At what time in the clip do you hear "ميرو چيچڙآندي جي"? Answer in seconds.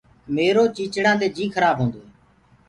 0.35-1.45